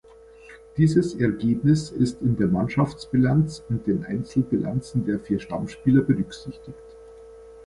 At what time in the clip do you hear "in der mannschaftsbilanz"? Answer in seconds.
2.23-3.63